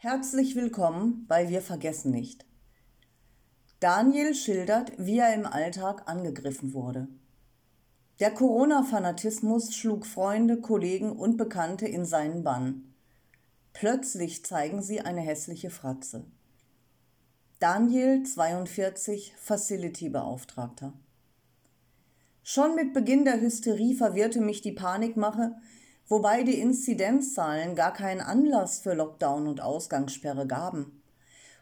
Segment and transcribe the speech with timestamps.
[0.00, 2.46] Herzlich willkommen bei Wir vergessen nicht.
[3.80, 7.08] Daniel schildert, wie er im Alltag angegriffen wurde.
[8.20, 12.94] Der Corona-Fanatismus schlug Freunde, Kollegen und Bekannte in seinen Bann.
[13.72, 16.24] Plötzlich zeigen sie eine hässliche Fratze.
[17.58, 20.92] Daniel, 42, Facility-Beauftragter.
[22.44, 25.56] Schon mit Beginn der Hysterie verwirrte mich die Panikmache,
[26.08, 31.02] wobei die Inzidenzzahlen gar keinen Anlass für Lockdown und Ausgangssperre gaben.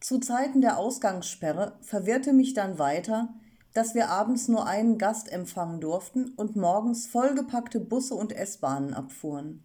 [0.00, 3.34] Zu Zeiten der Ausgangssperre verwirrte mich dann weiter,
[3.74, 9.62] dass wir abends nur einen Gast empfangen durften und morgens vollgepackte Busse und S-Bahnen abfuhren.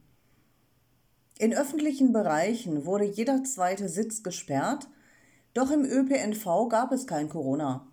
[1.40, 4.88] In öffentlichen Bereichen wurde jeder zweite Sitz gesperrt,
[5.54, 7.88] doch im ÖPNV gab es kein Corona.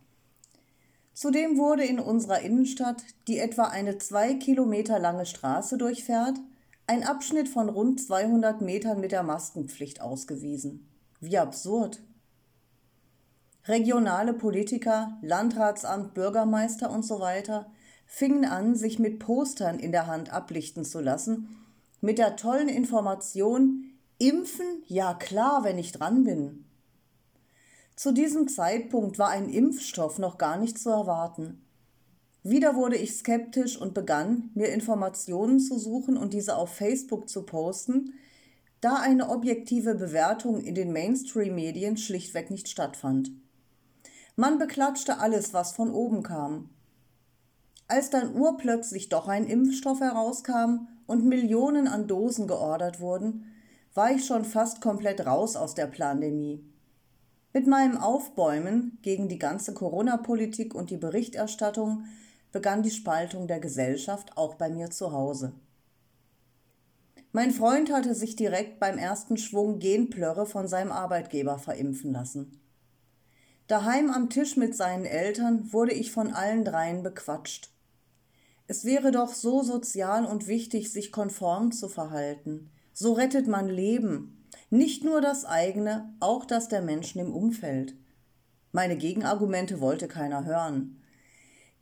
[1.13, 6.39] Zudem wurde in unserer Innenstadt, die etwa eine zwei Kilometer lange Straße durchfährt,
[6.91, 10.89] ein Abschnitt von rund 200 Metern mit der Maskenpflicht ausgewiesen.
[11.21, 12.03] Wie absurd.
[13.67, 17.71] Regionale Politiker, Landratsamt, Bürgermeister und so weiter
[18.07, 21.65] fingen an, sich mit Postern in der Hand ablichten zu lassen,
[22.01, 23.85] mit der tollen Information,
[24.19, 24.83] Impfen?
[24.89, 26.65] Ja klar, wenn ich dran bin.
[27.95, 31.65] Zu diesem Zeitpunkt war ein Impfstoff noch gar nicht zu erwarten.
[32.43, 37.43] Wieder wurde ich skeptisch und begann, mir Informationen zu suchen und diese auf Facebook zu
[37.43, 38.15] posten,
[38.81, 43.31] da eine objektive Bewertung in den Mainstream-Medien schlichtweg nicht stattfand.
[44.37, 46.71] Man beklatschte alles, was von oben kam.
[47.89, 53.45] Als dann urplötzlich doch ein Impfstoff herauskam und Millionen an Dosen geordert wurden,
[53.93, 56.65] war ich schon fast komplett raus aus der Plandemie.
[57.53, 62.05] Mit meinem Aufbäumen gegen die ganze Corona-Politik und die Berichterstattung
[62.53, 65.53] begann die Spaltung der Gesellschaft auch bei mir zu Hause.
[67.33, 72.61] Mein Freund hatte sich direkt beim ersten Schwung Genplörre von seinem Arbeitgeber verimpfen lassen.
[73.69, 77.71] Daheim am Tisch mit seinen Eltern wurde ich von allen dreien bequatscht.
[78.67, 82.71] Es wäre doch so sozial und wichtig, sich konform zu verhalten.
[82.93, 84.45] So rettet man Leben.
[84.71, 87.95] Nicht nur das eigene, auch das der Menschen im Umfeld.
[88.73, 91.00] Meine Gegenargumente wollte keiner hören.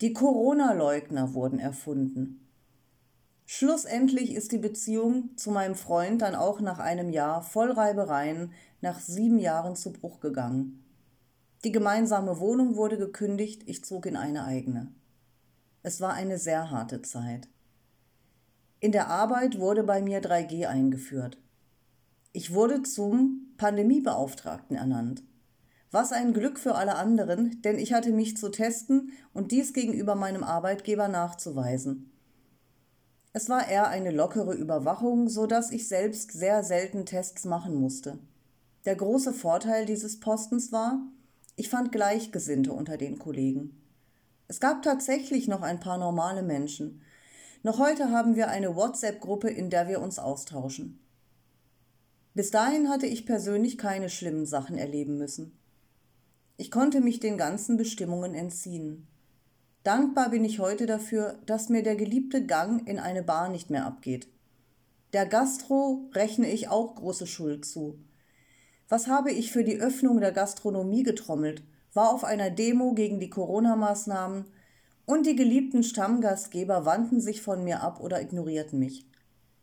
[0.00, 2.46] Die Corona-Leugner wurden erfunden.
[3.46, 9.00] Schlussendlich ist die Beziehung zu meinem Freund dann auch nach einem Jahr voll Reibereien nach
[9.00, 10.84] sieben Jahren zu Bruch gegangen.
[11.64, 14.92] Die gemeinsame Wohnung wurde gekündigt, ich zog in eine eigene.
[15.82, 17.48] Es war eine sehr harte Zeit.
[18.78, 21.38] In der Arbeit wurde bei mir 3G eingeführt.
[22.32, 25.24] Ich wurde zum Pandemiebeauftragten ernannt.
[25.90, 30.14] Was ein Glück für alle anderen, denn ich hatte mich zu testen und dies gegenüber
[30.14, 32.12] meinem Arbeitgeber nachzuweisen.
[33.32, 38.18] Es war eher eine lockere Überwachung, so dass ich selbst sehr selten Tests machen musste.
[38.84, 41.00] Der große Vorteil dieses Postens war,
[41.56, 43.80] ich fand Gleichgesinnte unter den Kollegen.
[44.46, 47.02] Es gab tatsächlich noch ein paar normale Menschen.
[47.62, 51.00] Noch heute haben wir eine WhatsApp-Gruppe, in der wir uns austauschen.
[52.34, 55.58] Bis dahin hatte ich persönlich keine schlimmen Sachen erleben müssen.
[56.60, 59.06] Ich konnte mich den ganzen Bestimmungen entziehen.
[59.84, 63.86] Dankbar bin ich heute dafür, dass mir der geliebte Gang in eine Bar nicht mehr
[63.86, 64.26] abgeht.
[65.12, 68.00] Der Gastro rechne ich auch große Schuld zu.
[68.88, 71.62] Was habe ich für die Öffnung der Gastronomie getrommelt,
[71.94, 74.46] war auf einer Demo gegen die Corona-Maßnahmen
[75.06, 79.08] und die geliebten Stammgastgeber wandten sich von mir ab oder ignorierten mich.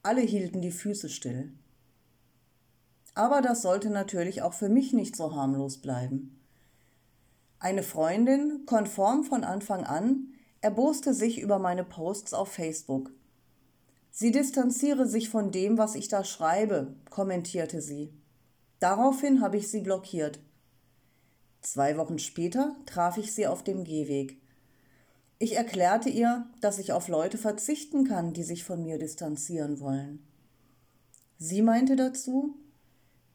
[0.02, 1.52] Alle hielten die Füße still.
[3.16, 6.40] Aber das sollte natürlich auch für mich nicht so harmlos bleiben.
[7.60, 13.12] Eine Freundin, konform von Anfang an, erboste sich über meine Posts auf Facebook.
[14.12, 18.14] Sie distanziere sich von dem, was ich da schreibe, kommentierte sie.
[18.80, 20.40] Daraufhin habe ich sie blockiert.
[21.62, 24.40] Zwei Wochen später traf ich sie auf dem Gehweg.
[25.38, 30.26] Ich erklärte ihr, dass ich auf Leute verzichten kann, die sich von mir distanzieren wollen.
[31.38, 32.56] Sie meinte dazu,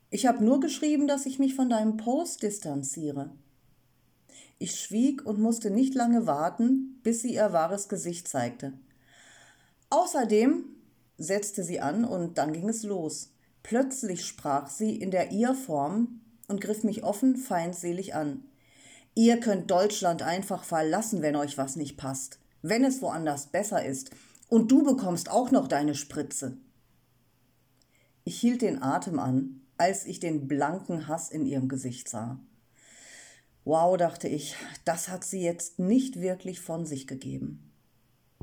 [0.08, 3.30] ich habe nur geschrieben, dass ich mich von deinem Post distanziere.
[4.62, 8.74] Ich schwieg und musste nicht lange warten, bis sie ihr wahres Gesicht zeigte.
[9.88, 10.66] Außerdem
[11.16, 13.32] setzte sie an und dann ging es los.
[13.62, 18.44] Plötzlich sprach sie in der Ihr-Form und griff mich offen feindselig an.
[19.14, 24.10] Ihr könnt Deutschland einfach verlassen, wenn euch was nicht passt, wenn es woanders besser ist,
[24.48, 26.58] und du bekommst auch noch deine Spritze.
[28.24, 32.38] Ich hielt den Atem an, als ich den blanken Hass in ihrem Gesicht sah.
[33.64, 37.69] Wow, dachte ich, das hat sie jetzt nicht wirklich von sich gegeben.